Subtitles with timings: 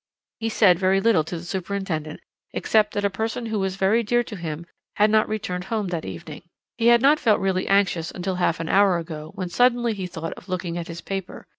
[0.39, 2.21] He said very little to the superintendent
[2.53, 6.05] except that a person who was very dear to him had not returned home that
[6.05, 6.41] evening.
[6.79, 10.33] "He had not felt really anxious until half an hour ago, when suddenly he thought
[10.33, 11.45] of looking at his paper.